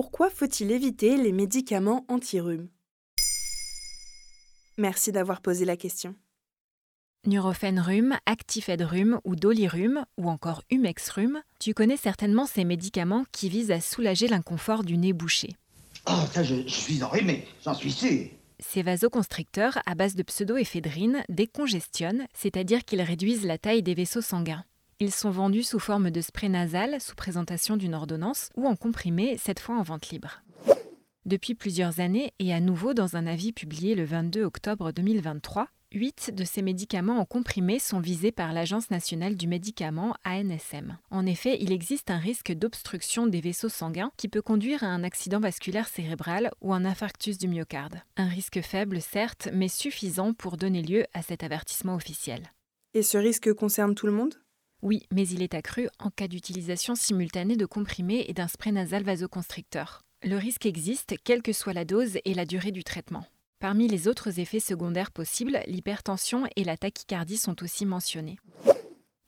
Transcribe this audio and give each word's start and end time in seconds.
Pourquoi 0.00 0.30
faut-il 0.30 0.70
éviter 0.70 1.16
les 1.16 1.32
médicaments 1.32 2.04
anti-rhume? 2.06 2.68
Merci 4.76 5.10
d'avoir 5.10 5.40
posé 5.40 5.64
la 5.64 5.76
question. 5.76 6.14
Nurofen 7.26 7.80
rhume, 7.80 8.16
Actifed 8.24 8.80
rhume 8.80 9.18
ou 9.24 9.34
Dolirum 9.34 10.04
ou 10.16 10.30
encore 10.30 10.62
Humex 10.70 11.10
rhume, 11.10 11.42
tu 11.58 11.74
connais 11.74 11.96
certainement 11.96 12.46
ces 12.46 12.64
médicaments 12.64 13.24
qui 13.32 13.48
visent 13.48 13.72
à 13.72 13.80
soulager 13.80 14.28
l'inconfort 14.28 14.84
du 14.84 14.96
nez 14.96 15.12
bouché. 15.12 15.56
Oh, 16.08 16.12
ça, 16.32 16.44
je, 16.44 16.62
je 16.62 16.68
suis 16.68 17.02
enrhumé, 17.02 17.48
j'en 17.64 17.74
suis 17.74 17.90
sûr. 17.90 18.28
Ces 18.60 18.84
vasoconstricteurs 18.84 19.80
à 19.84 19.96
base 19.96 20.14
de 20.14 20.22
pseudoéphédrine 20.22 21.24
décongestionnent, 21.28 22.28
c'est-à-dire 22.34 22.84
qu'ils 22.84 23.02
réduisent 23.02 23.44
la 23.44 23.58
taille 23.58 23.82
des 23.82 23.94
vaisseaux 23.94 24.22
sanguins. 24.22 24.64
Ils 25.00 25.14
sont 25.14 25.30
vendus 25.30 25.62
sous 25.62 25.78
forme 25.78 26.10
de 26.10 26.20
spray 26.20 26.48
nasal 26.48 27.00
sous 27.00 27.14
présentation 27.14 27.76
d'une 27.76 27.94
ordonnance 27.94 28.50
ou 28.56 28.66
en 28.66 28.74
comprimé, 28.74 29.38
cette 29.38 29.60
fois 29.60 29.76
en 29.76 29.82
vente 29.82 30.08
libre. 30.10 30.42
Depuis 31.24 31.54
plusieurs 31.54 32.00
années, 32.00 32.32
et 32.40 32.52
à 32.52 32.58
nouveau 32.58 32.94
dans 32.94 33.14
un 33.14 33.28
avis 33.28 33.52
publié 33.52 33.94
le 33.94 34.04
22 34.04 34.42
octobre 34.42 34.90
2023, 34.90 35.68
Huit 35.92 36.32
de 36.34 36.44
ces 36.44 36.60
médicaments 36.60 37.18
en 37.18 37.24
comprimé 37.24 37.78
sont 37.78 38.00
visés 38.00 38.32
par 38.32 38.52
l'Agence 38.52 38.90
nationale 38.90 39.36
du 39.36 39.46
médicament 39.46 40.14
ANSM. 40.26 40.98
En 41.10 41.24
effet, 41.24 41.56
il 41.60 41.72
existe 41.72 42.10
un 42.10 42.18
risque 42.18 42.52
d'obstruction 42.52 43.26
des 43.26 43.40
vaisseaux 43.40 43.70
sanguins 43.70 44.10
qui 44.18 44.28
peut 44.28 44.42
conduire 44.42 44.84
à 44.84 44.88
un 44.88 45.02
accident 45.02 45.40
vasculaire 45.40 45.88
cérébral 45.88 46.50
ou 46.60 46.74
un 46.74 46.84
infarctus 46.84 47.38
du 47.38 47.48
myocarde. 47.48 48.02
Un 48.18 48.28
risque 48.28 48.60
faible, 48.60 49.00
certes, 49.00 49.48
mais 49.52 49.68
suffisant 49.68 50.34
pour 50.34 50.58
donner 50.58 50.82
lieu 50.82 51.04
à 51.14 51.22
cet 51.22 51.42
avertissement 51.42 51.94
officiel. 51.94 52.52
Et 52.92 53.02
ce 53.02 53.16
risque 53.16 53.54
concerne 53.54 53.94
tout 53.94 54.06
le 54.06 54.12
monde? 54.12 54.34
Oui, 54.82 55.02
mais 55.12 55.26
il 55.28 55.42
est 55.42 55.54
accru 55.54 55.88
en 55.98 56.10
cas 56.10 56.28
d'utilisation 56.28 56.94
simultanée 56.94 57.56
de 57.56 57.66
comprimés 57.66 58.24
et 58.28 58.32
d'un 58.32 58.48
spray 58.48 58.72
nasal 58.72 59.02
vasoconstricteur. 59.02 60.02
Le 60.22 60.36
risque 60.36 60.66
existe, 60.66 61.14
quelle 61.24 61.42
que 61.42 61.52
soit 61.52 61.72
la 61.72 61.84
dose 61.84 62.18
et 62.24 62.34
la 62.34 62.44
durée 62.44 62.72
du 62.72 62.84
traitement. 62.84 63.26
Parmi 63.60 63.88
les 63.88 64.06
autres 64.06 64.38
effets 64.38 64.60
secondaires 64.60 65.10
possibles, 65.10 65.60
l'hypertension 65.66 66.44
et 66.54 66.62
la 66.62 66.76
tachycardie 66.76 67.38
sont 67.38 67.62
aussi 67.62 67.86
mentionnés. 67.86 68.38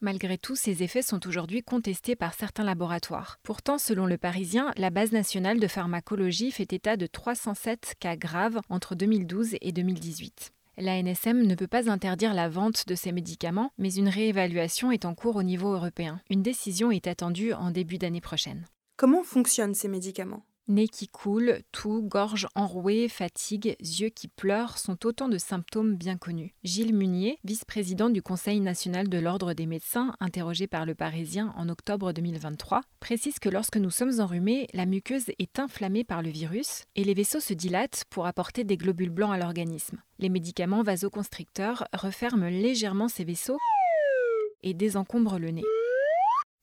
Malgré 0.00 0.38
tout, 0.38 0.56
ces 0.56 0.82
effets 0.82 1.02
sont 1.02 1.26
aujourd'hui 1.26 1.62
contestés 1.62 2.16
par 2.16 2.32
certains 2.32 2.64
laboratoires. 2.64 3.38
Pourtant, 3.42 3.76
selon 3.76 4.06
le 4.06 4.18
Parisien, 4.18 4.72
la 4.76 4.90
base 4.90 5.12
nationale 5.12 5.60
de 5.60 5.66
pharmacologie 5.66 6.52
fait 6.52 6.72
état 6.72 6.96
de 6.96 7.06
307 7.06 7.96
cas 7.98 8.16
graves 8.16 8.60
entre 8.70 8.94
2012 8.94 9.56
et 9.60 9.72
2018. 9.72 10.52
La 10.82 11.02
NSM 11.02 11.42
ne 11.42 11.54
peut 11.54 11.66
pas 11.66 11.90
interdire 11.90 12.32
la 12.32 12.48
vente 12.48 12.88
de 12.88 12.94
ces 12.94 13.12
médicaments, 13.12 13.70
mais 13.76 13.92
une 13.92 14.08
réévaluation 14.08 14.90
est 14.90 15.04
en 15.04 15.14
cours 15.14 15.36
au 15.36 15.42
niveau 15.42 15.74
européen. 15.74 16.22
Une 16.30 16.42
décision 16.42 16.90
est 16.90 17.06
attendue 17.06 17.52
en 17.52 17.70
début 17.70 17.98
d'année 17.98 18.22
prochaine. 18.22 18.64
Comment 18.96 19.22
fonctionnent 19.22 19.74
ces 19.74 19.88
médicaments? 19.88 20.42
Nez 20.70 20.86
qui 20.86 21.08
coule, 21.08 21.62
toux, 21.72 22.00
gorge 22.00 22.46
enrouée, 22.54 23.08
fatigue, 23.08 23.74
yeux 23.80 24.08
qui 24.08 24.28
pleurent 24.28 24.78
sont 24.78 25.04
autant 25.04 25.28
de 25.28 25.36
symptômes 25.36 25.96
bien 25.96 26.16
connus. 26.16 26.54
Gilles 26.62 26.94
Munier, 26.94 27.40
vice-président 27.42 28.08
du 28.08 28.22
Conseil 28.22 28.60
national 28.60 29.08
de 29.08 29.18
l'Ordre 29.18 29.52
des 29.52 29.66
médecins, 29.66 30.14
interrogé 30.20 30.68
par 30.68 30.86
le 30.86 30.94
Parisien 30.94 31.52
en 31.56 31.68
octobre 31.68 32.12
2023, 32.12 32.82
précise 33.00 33.40
que 33.40 33.48
lorsque 33.48 33.78
nous 33.78 33.90
sommes 33.90 34.20
enrhumés, 34.20 34.68
la 34.72 34.86
muqueuse 34.86 35.32
est 35.40 35.58
inflammée 35.58 36.04
par 36.04 36.22
le 36.22 36.30
virus 36.30 36.84
et 36.94 37.02
les 37.02 37.14
vaisseaux 37.14 37.40
se 37.40 37.52
dilatent 37.52 38.04
pour 38.08 38.28
apporter 38.28 38.62
des 38.62 38.76
globules 38.76 39.10
blancs 39.10 39.34
à 39.34 39.38
l'organisme. 39.38 40.00
Les 40.20 40.28
médicaments 40.28 40.84
vasoconstricteurs 40.84 41.88
referment 41.92 42.48
légèrement 42.48 43.08
ces 43.08 43.24
vaisseaux 43.24 43.58
et 44.62 44.74
désencombrent 44.74 45.40
le 45.40 45.50
nez. 45.50 45.64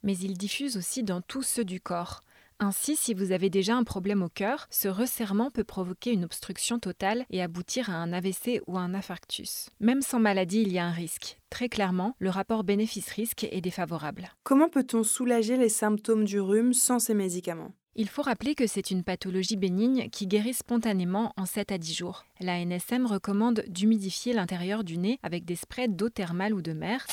Mais 0.01 0.17
ils 0.17 0.37
diffusent 0.37 0.77
aussi 0.77 1.03
dans 1.03 1.19
tous 1.19 1.43
ceux 1.43 1.65
du 1.65 1.81
corps. 1.81 2.23
Ainsi, 2.59 2.95
si 2.95 3.13
vous 3.13 3.31
avez 3.31 3.51
déjà 3.51 3.75
un 3.75 3.83
problème 3.83 4.23
au 4.23 4.29
cœur, 4.29 4.67
ce 4.71 4.87
resserrement 4.87 5.51
peut 5.51 5.63
provoquer 5.63 6.11
une 6.11 6.25
obstruction 6.25 6.79
totale 6.79 7.25
et 7.29 7.43
aboutir 7.43 7.91
à 7.91 7.93
un 7.93 8.11
AVC 8.11 8.61
ou 8.65 8.79
un 8.79 8.95
infarctus. 8.95 9.69
Même 9.79 10.01
sans 10.01 10.19
maladie, 10.19 10.63
il 10.63 10.71
y 10.73 10.79
a 10.79 10.85
un 10.85 10.91
risque. 10.91 11.39
Très 11.51 11.69
clairement, 11.69 12.15
le 12.17 12.31
rapport 12.31 12.63
bénéfice-risque 12.63 13.47
est 13.51 13.61
défavorable. 13.61 14.29
Comment 14.43 14.69
peut-on 14.69 15.03
soulager 15.03 15.55
les 15.55 15.69
symptômes 15.69 16.25
du 16.25 16.39
rhume 16.39 16.73
sans 16.73 16.97
ces 16.97 17.13
médicaments? 17.13 17.73
Il 17.95 18.09
faut 18.09 18.23
rappeler 18.23 18.55
que 18.55 18.67
c'est 18.67 18.91
une 18.91 19.03
pathologie 19.03 19.55
bénigne 19.55 20.09
qui 20.09 20.27
guérit 20.27 20.53
spontanément 20.53 21.33
en 21.37 21.45
7 21.45 21.71
à 21.71 21.77
10 21.77 21.93
jours. 21.93 22.25
La 22.39 22.63
NSM 22.63 23.05
recommande 23.05 23.63
d'humidifier 23.67 24.33
l'intérieur 24.33 24.83
du 24.83 24.97
nez 24.97 25.19
avec 25.23 25.45
des 25.45 25.55
sprays 25.55 25.87
d'eau 25.87 26.09
thermale 26.09 26.53
ou 26.53 26.61
de 26.61 26.73
mer 26.73 27.05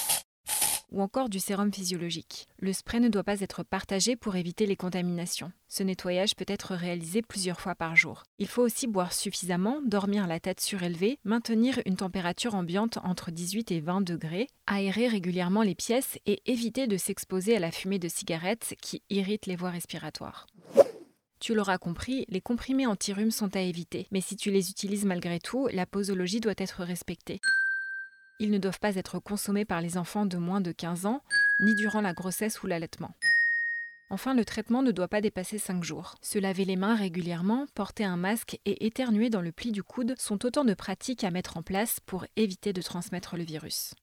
ou 0.95 1.03
encore 1.03 1.29
du 1.29 1.41
sérum 1.41 1.73
physiologique. 1.73 2.47
Le 2.61 2.73
spray 2.73 3.01
ne 3.01 3.09
doit 3.09 3.25
pas 3.25 3.41
être 3.41 3.65
partagé 3.65 4.15
pour 4.15 4.37
éviter 4.37 4.65
les 4.65 4.77
contaminations. 4.77 5.53
Ce 5.69 5.83
nettoyage 5.83 6.37
peut 6.37 6.45
être 6.47 6.75
réalisé 6.75 7.21
plusieurs 7.21 7.61
fois 7.61 7.75
par 7.75 7.97
jour. 7.97 8.23
Il 8.39 8.47
faut 8.47 8.63
aussi 8.63 8.87
boire 8.87 9.13
suffisamment, 9.13 9.81
dormir 9.85 10.29
la 10.29 10.39
tête 10.39 10.61
surélevée, 10.61 11.19
maintenir 11.25 11.81
une 11.85 11.97
température 11.97 12.55
ambiante 12.55 12.99
entre 13.03 13.33
18 13.33 13.73
et 13.73 13.81
20 13.81 14.03
degrés, 14.03 14.47
aérer 14.67 15.09
régulièrement 15.09 15.63
les 15.63 15.75
pièces 15.75 16.19
et 16.27 16.41
éviter 16.47 16.87
de 16.87 16.97
s'exposer 16.97 17.57
à 17.57 17.61
la 17.61 17.73
fumée 17.73 17.99
de 17.99 18.09
cigarettes 18.09 18.77
qui 18.81 19.03
irrite 19.11 19.47
les 19.47 19.57
voies 19.57 19.71
respiratoires. 19.71 20.47
Tu 21.41 21.55
l'auras 21.55 21.77
compris, 21.77 22.25
les 22.29 22.41
comprimés 22.41 22.87
anti-rhume 22.87 23.31
sont 23.31 23.55
à 23.57 23.61
éviter, 23.61 24.07
mais 24.13 24.21
si 24.21 24.37
tu 24.37 24.51
les 24.51 24.71
utilises 24.71 25.05
malgré 25.05 25.41
tout, 25.41 25.69
la 25.73 25.85
posologie 25.85 26.41
doit 26.41 26.55
être 26.57 26.85
respectée. 26.85 27.41
Ils 28.41 28.51
ne 28.51 28.59
doivent 28.59 28.81
pas 28.81 28.97
être 28.97 29.19
consommés 29.21 29.65
par 29.65 29.81
les 29.81 29.97
enfants 29.97 30.27
de 30.27 30.37
moins 30.37 30.61
de 30.61 30.73
15 30.73 31.07
ans, 31.07 31.23
ni 31.61 31.75
durant 31.75 32.01
la 32.01 32.13
grossesse 32.13 32.63
ou 32.63 32.67
l'allaitement. 32.67 33.15
Enfin, 34.11 34.35
le 34.35 34.45
traitement 34.45 34.83
ne 34.83 34.91
doit 34.91 35.09
pas 35.09 35.21
dépasser 35.21 35.59
5 35.59 35.83
jours. 35.83 36.17
Se 36.21 36.39
laver 36.39 36.65
les 36.65 36.77
mains 36.77 36.95
régulièrement, 36.95 37.67
porter 37.75 38.05
un 38.05 38.17
masque 38.17 38.59
et 38.65 38.87
éternuer 38.87 39.31
dans 39.31 39.41
le 39.41 39.53
pli 39.53 39.73
du 39.73 39.83
coude 39.83 40.15
sont 40.19 40.45
autant 40.45 40.65
de 40.65 40.75
pratiques 40.75 41.25
à 41.25 41.31
mettre 41.31 41.57
en 41.57 41.63
place 41.63 42.01
pour 42.07 42.27
éviter 42.37 42.73
de 42.73 42.83
transmettre 42.83 43.37
le 43.37 43.45
virus. 43.45 43.95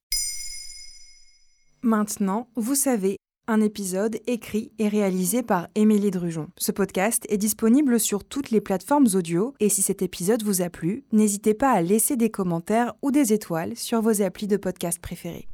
Maintenant, 1.84 2.48
vous 2.56 2.75
savez, 2.75 3.19
un 3.47 3.61
épisode 3.61 4.17
écrit 4.27 4.71
et 4.79 4.88
réalisé 4.88 5.43
par 5.43 5.67
Émilie 5.75 6.11
Drujon. 6.11 6.47
Ce 6.57 6.71
podcast 6.71 7.25
est 7.29 7.38
disponible 7.38 7.99
sur 7.99 8.23
toutes 8.23 8.51
les 8.51 8.61
plateformes 8.61 9.07
audio 9.13 9.53
et 9.59 9.69
si 9.69 9.81
cet 9.81 10.01
épisode 10.01 10.43
vous 10.43 10.61
a 10.61 10.69
plu, 10.69 11.03
n'hésitez 11.11 11.53
pas 11.53 11.71
à 11.71 11.81
laisser 11.81 12.15
des 12.15 12.29
commentaires 12.29 12.93
ou 13.01 13.11
des 13.11 13.33
étoiles 13.33 13.75
sur 13.75 14.01
vos 14.01 14.21
applis 14.21 14.47
de 14.47 14.57
podcast 14.57 14.99
préférés. 14.99 15.50